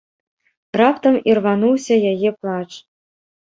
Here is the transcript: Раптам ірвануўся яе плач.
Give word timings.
Раптам 0.81 1.15
ірвануўся 1.33 1.95
яе 2.13 2.29
плач. 2.39 2.67